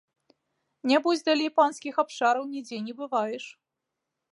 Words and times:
Нябось 0.93 1.21
далей 1.29 1.53
панскіх 1.59 1.95
абшараў 2.05 2.51
нідзе 2.55 2.77
не 2.91 3.01
бываеш. 3.05 3.45